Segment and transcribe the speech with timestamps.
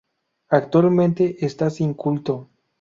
[0.49, 2.49] Actualmente está sin culto.